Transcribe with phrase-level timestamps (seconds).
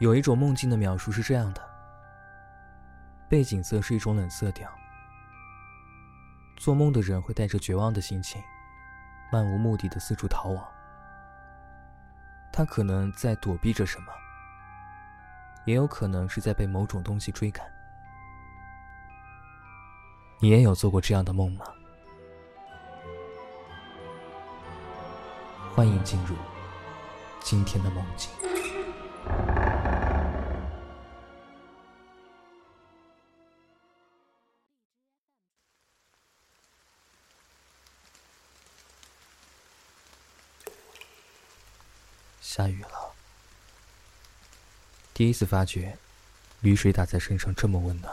[0.00, 1.60] 有一种梦境的描述是这样的：
[3.28, 4.66] 背景色是一种冷色调，
[6.56, 8.42] 做梦的人会带着绝望的心情，
[9.30, 10.64] 漫无目的的四处逃亡。
[12.50, 14.06] 他可能在躲避着什么，
[15.66, 17.70] 也有可能是在被某种东西追赶。
[20.38, 21.66] 你也有做过这样的梦吗？
[25.74, 26.34] 欢迎进入
[27.40, 28.30] 今天的梦境。
[42.52, 43.14] 下雨了，
[45.14, 45.96] 第一次发觉
[46.62, 48.12] 雨水打在身上这么温暖。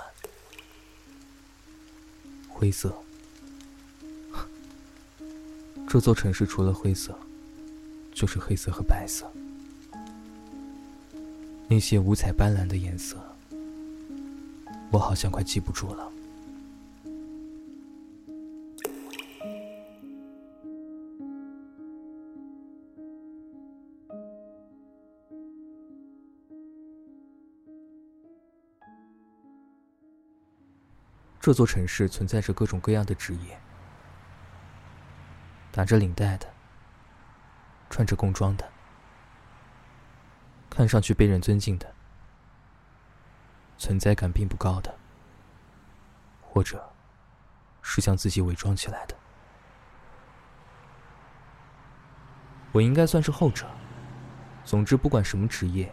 [2.48, 2.96] 灰色，
[5.90, 7.18] 这座城市除了灰色，
[8.14, 9.28] 就是黑色和白色。
[11.68, 13.18] 那些五彩斑斓的颜色，
[14.92, 16.12] 我好像快记不住了。
[31.48, 33.58] 这座城市存在着各种各样的职业：
[35.72, 36.54] 打着领带的，
[37.90, 38.70] 穿着工装的，
[40.70, 41.96] 看上去被人尊敬的，
[43.78, 44.94] 存在感并不高的，
[46.42, 46.92] 或者
[47.82, 49.16] 是将自己伪装起来的。
[52.74, 53.66] 我应该算是后者。
[54.66, 55.90] 总之，不管什么职业，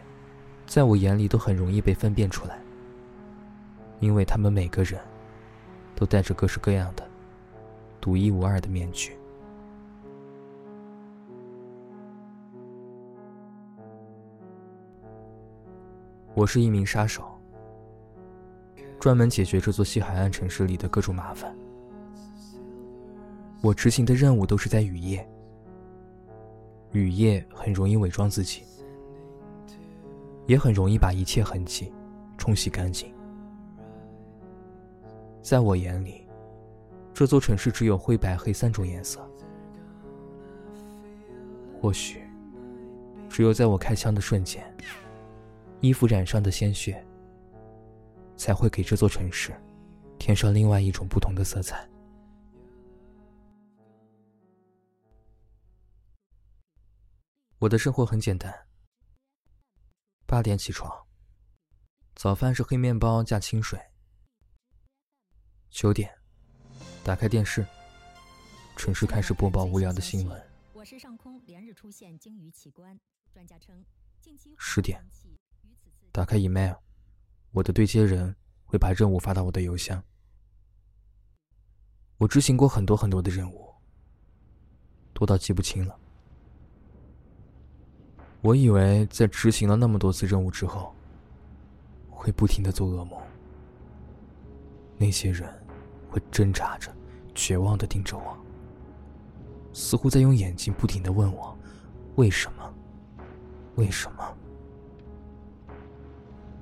[0.67, 2.59] 在我眼里都很容易被分辨出来，
[4.01, 5.01] 因为他们每个人。
[5.95, 7.07] 都戴着各式各样的、
[8.01, 9.17] 独一无二的面具。
[16.33, 17.23] 我是一名杀手，
[18.99, 21.55] 专门解决这座西海岸城市里的各种麻烦。
[23.61, 25.25] 我执行的任务都是在雨夜，
[26.91, 28.63] 雨夜很容易伪装自己，
[30.45, 31.89] 也很容易把一切痕迹
[32.37, 33.14] 冲洗干净。
[35.45, 36.27] 在我眼里，
[37.13, 39.23] 这座城市只有灰白黑三种颜色。
[41.79, 42.27] 或许，
[43.29, 44.65] 只有在我开枪的瞬间，
[45.81, 47.05] 衣服染上的鲜血，
[48.35, 49.55] 才会给这座城市
[50.17, 51.87] 添上另外一种不同的色彩。
[57.59, 58.51] 我的生活很简单：
[60.25, 60.91] 八点起床，
[62.15, 63.79] 早饭是黑面包加清水。
[65.75, 66.09] 九点，
[67.03, 67.67] 打开电视，
[68.77, 70.41] 城市开始播报无聊的新闻。
[70.71, 72.97] 我是上空连日出现鲸鱼奇观，
[73.33, 73.83] 专家称
[74.21, 74.55] 近期。
[74.57, 75.05] 十点，
[76.13, 76.75] 打开 email，
[77.51, 78.33] 我的对接人
[78.63, 80.01] 会把任务发到我的邮箱。
[82.19, 83.69] 我执行过很多很多的任务，
[85.11, 85.99] 多到记不清了。
[88.39, 90.95] 我以为在执行了那么多次任务之后，
[92.09, 93.21] 会不停的做噩梦。
[94.97, 95.64] 那些人。
[96.31, 96.91] 挣扎着，
[97.33, 98.37] 绝望的盯着我，
[99.73, 101.57] 似乎在用眼睛不停的问我
[102.15, 102.73] ：“为什么？
[103.75, 104.37] 为什么？”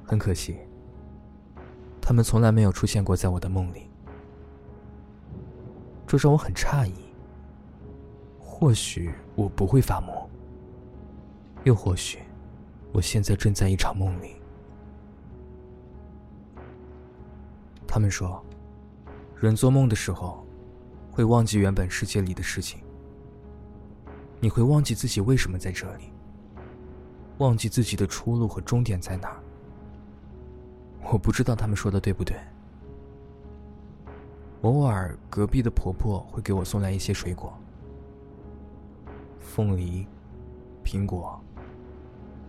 [0.05, 0.57] 很可惜，
[2.01, 3.89] 他们从来没有出现过在我的梦里，
[6.05, 6.93] 这让我很诧异。
[8.39, 10.15] 或许我不会发梦，
[11.63, 12.19] 又或许
[12.91, 14.35] 我现在正在一场梦里。
[17.87, 18.43] 他们说。
[19.43, 20.47] 人做梦的时候，
[21.11, 22.79] 会忘记原本世界里的事情。
[24.39, 26.13] 你会忘记自己为什么在这里，
[27.39, 29.43] 忘记自己的出路和终点在哪儿。
[31.11, 32.37] 我不知道他们说的对不对。
[34.61, 37.53] 偶尔，隔壁的婆婆会给我送来一些水果，
[39.39, 40.07] 凤梨、
[40.85, 41.37] 苹果，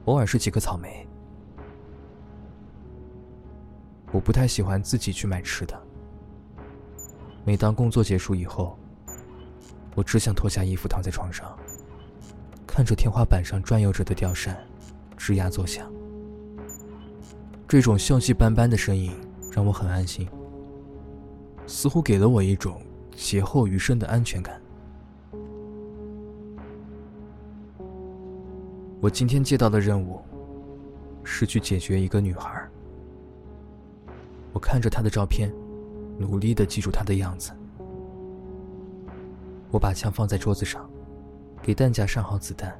[0.05, 1.05] 偶尔是几颗草莓。
[4.13, 5.84] 我不太喜欢自己去买吃的。
[7.47, 8.79] 每当工作结束以后，
[9.95, 11.55] 我只想脱下衣服躺在床上，
[12.67, 14.57] 看着天花板上转悠着的吊扇，
[15.19, 15.93] 吱呀作响。
[17.69, 19.13] 这种锈迹斑斑的声音
[19.53, 20.27] 让我很安心，
[21.67, 22.81] 似乎给了我一种
[23.15, 24.59] 劫后余生的安全感。
[29.03, 30.23] 我今天接到的任务
[31.25, 32.67] 是去解决一个女孩。
[34.55, 35.53] 我看着她的照片。
[36.19, 37.53] 努力的记住他的样子。
[39.71, 40.89] 我把枪放在桌子上，
[41.63, 42.79] 给弹夹上好子弹。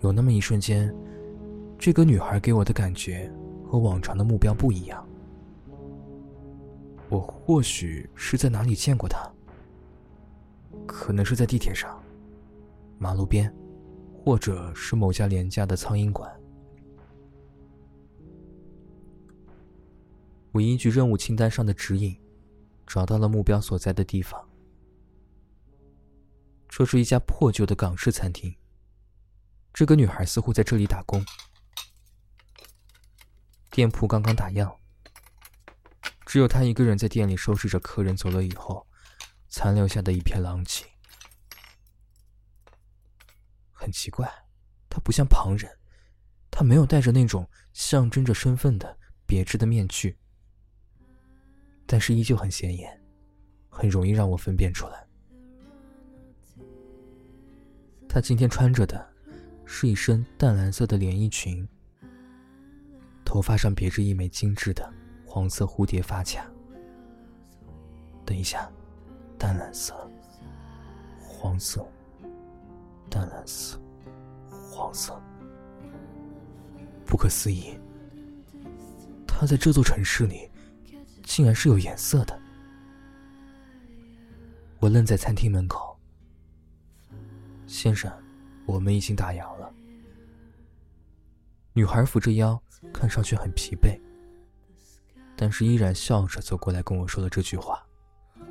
[0.00, 0.94] 有那么一瞬间，
[1.78, 3.32] 这个女孩给我的感觉
[3.66, 5.06] 和往常的目标不一样。
[7.08, 9.30] 我或许是在哪里见过她，
[10.86, 12.02] 可能是在地铁上、
[12.98, 13.54] 马路边，
[14.24, 16.30] 或者是某家廉价的苍蝇馆。
[20.54, 22.16] 我依据任务清单上的指引，
[22.86, 24.48] 找到了目标所在的地方。
[26.68, 28.54] 这是一家破旧的港式餐厅。
[29.72, 31.24] 这个女孩似乎在这里打工。
[33.72, 34.78] 店铺刚刚打烊，
[36.24, 38.86] 只有她一个人在店里收拾着客人走了以后，
[39.48, 40.86] 残留下的一片狼藉。
[43.72, 44.32] 很奇怪，
[44.88, 45.80] 她不像旁人，
[46.48, 48.96] 她没有戴着那种象征着身份的
[49.26, 50.16] 别致的面具。
[51.86, 53.00] 但是依旧很显眼，
[53.68, 55.06] 很容易让我分辨出来。
[58.08, 59.06] 她今天穿着的
[59.64, 61.66] 是一身淡蓝色的连衣裙，
[63.24, 64.92] 头发上别着一枚精致的
[65.26, 66.50] 黄色蝴蝶发卡。
[68.24, 68.70] 等一下，
[69.38, 69.94] 淡蓝色、
[71.20, 71.86] 黄色、
[73.10, 73.78] 淡蓝色、
[74.48, 75.20] 黄色，
[77.04, 77.78] 不可思议！
[79.26, 80.48] 她在这座城市里。
[81.24, 82.40] 竟然是有颜色的！
[84.78, 85.98] 我愣在餐厅门口。
[87.66, 88.12] 先生，
[88.66, 89.74] 我们已经打烊了。
[91.72, 92.62] 女孩扶着腰，
[92.92, 93.98] 看上去很疲惫，
[95.34, 97.84] 但是依然笑着走过来跟我说了这句话。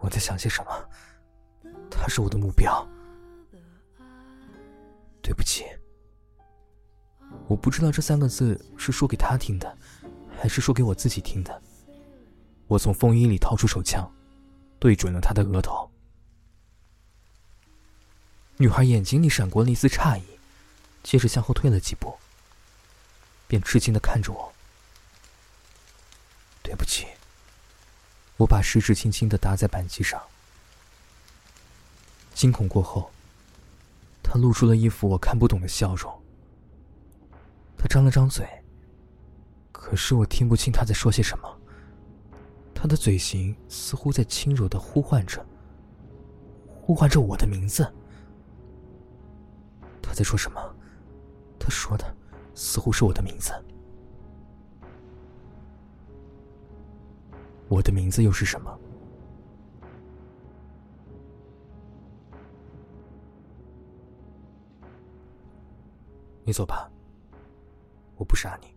[0.00, 0.70] 我在想些什么？
[1.90, 2.86] 他是我的目标。
[5.22, 5.64] 对不起。
[7.46, 9.78] 我不知道这三个字是说给他听的，
[10.38, 11.62] 还是说给我自己听的。
[12.66, 14.10] 我从风衣里掏出手枪，
[14.78, 15.90] 对准了他的额头。
[18.58, 20.22] 女孩眼睛里闪过了一丝诧异，
[21.02, 22.18] 接着向后退了几步，
[23.46, 24.52] 便吃惊的看着我。
[26.62, 27.06] 对不起。
[28.36, 30.22] 我把食指轻轻的搭在扳机上。
[32.34, 33.10] 惊恐过后，
[34.22, 36.17] 他露出了一副我看不懂的笑容。
[37.78, 38.44] 他张了张嘴，
[39.70, 41.60] 可是我听不清他在说些什么。
[42.74, 45.44] 他的嘴型似乎在轻柔的呼唤着，
[46.80, 47.90] 呼唤着我的名字。
[50.02, 50.60] 他在说什么？
[51.58, 52.04] 他说的
[52.54, 53.52] 似乎是我的名字。
[57.68, 58.78] 我的名字又是什么？
[66.44, 66.87] 你走吧。
[68.28, 68.72] 不杀你。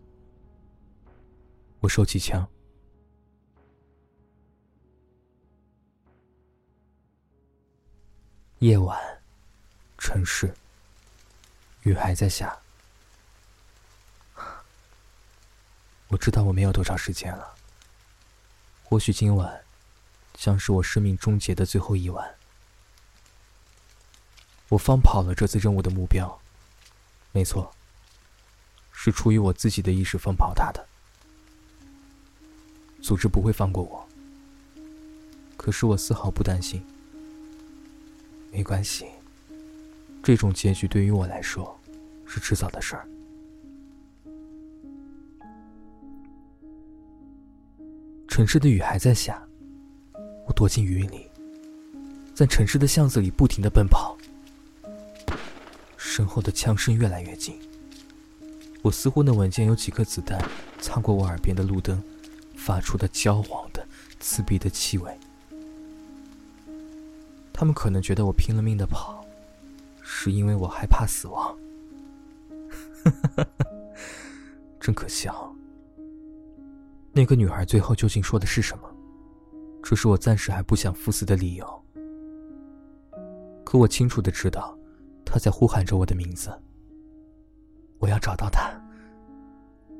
[1.78, 2.48] 我收起枪。
[8.60, 8.98] 夜晚，
[9.98, 10.54] 城市，
[11.82, 12.56] 雨还在下。
[16.08, 17.54] 我知道我没有多少时间了。
[18.84, 19.64] 或许今晚，
[20.34, 22.36] 将是我生命终结的最后一晚。
[24.68, 26.40] 我放跑了这次任务的目标。
[27.32, 27.74] 没错。
[29.04, 30.86] 是出于我自己的意识放跑他的，
[33.00, 34.08] 组织不会放过我。
[35.56, 36.80] 可是我丝毫不担心，
[38.52, 39.06] 没关系，
[40.22, 41.76] 这种结局对于我来说
[42.24, 43.04] 是迟早的事儿。
[48.28, 49.42] 城市的雨还在下，
[50.46, 51.28] 我躲进雨里，
[52.36, 54.16] 在城市的巷子里不停的奔跑，
[55.96, 57.60] 身后的枪声越来越近。
[58.82, 60.44] 我似乎能闻见有几颗子弹
[60.80, 62.02] 擦过我耳边的路灯，
[62.56, 63.86] 发出的焦黄的、
[64.18, 65.16] 刺鼻的气味。
[67.52, 69.24] 他们可能觉得我拼了命的跑，
[70.02, 71.56] 是因为我害怕死亡。
[74.80, 75.54] 真可笑。
[77.12, 78.90] 那个女孩最后究竟说的是什么？
[79.80, 81.84] 这是我暂时还不想赴死的理由。
[83.64, 84.76] 可我清楚的知道，
[85.24, 86.50] 她在呼喊着我的名字。
[88.02, 88.68] 我要找到他，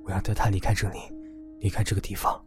[0.02, 0.99] 我要带他离开这里，
[1.61, 2.44] 离开这个地方。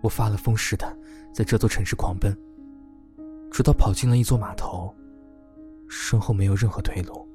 [0.00, 0.96] 我发了疯似的
[1.34, 2.32] 在这座城市狂奔，
[3.50, 4.94] 直到跑进了一座码头，
[5.88, 7.26] 身后没有任何退路。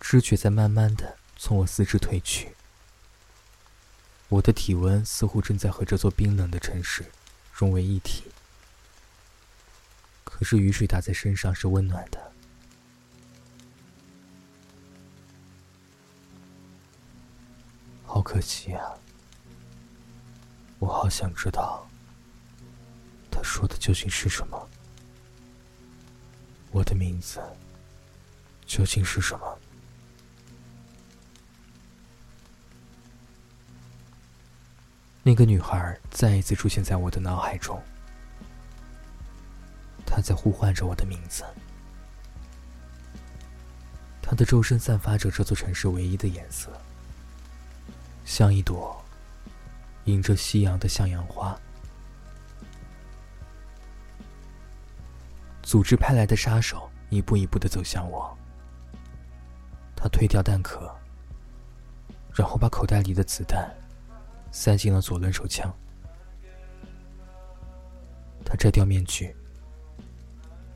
[0.00, 2.48] 知觉在慢慢的从我四肢褪去。
[4.34, 7.04] 我的体温似乎正在和这座冰冷的城市
[7.52, 8.24] 融为一体，
[10.24, 12.32] 可是雨水打在身上是温暖的。
[18.04, 18.98] 好可惜啊！
[20.80, 21.88] 我好想知道，
[23.30, 24.68] 他说的究竟是什么？
[26.72, 27.40] 我的名字
[28.66, 29.58] 究竟是什么？
[35.26, 37.82] 那个女孩再一次出现在我的脑海中，
[40.04, 41.42] 她在呼唤着我的名字。
[44.20, 46.70] 她的周身散发着这座城市唯一的颜色，
[48.26, 49.02] 像一朵
[50.04, 51.58] 迎着夕阳的向阳花。
[55.62, 58.36] 组织派来的杀手一步一步的走向我。
[59.96, 60.94] 他推掉弹壳，
[62.34, 63.74] 然后把口袋里的子弹。
[64.54, 65.68] 塞进了左轮手枪。
[68.44, 69.34] 他摘掉面具，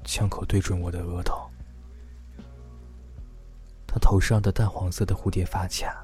[0.02, 1.48] 枪口对准我的额头。
[3.86, 6.02] 他头上的淡黄色的蝴蝶发卡，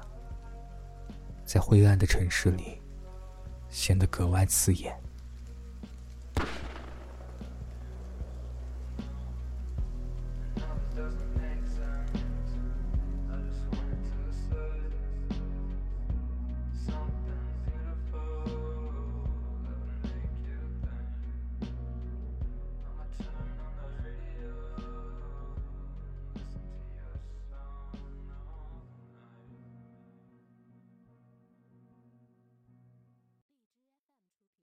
[1.43, 2.81] 在灰暗的城市里
[3.69, 4.97] 显得格外刺眼。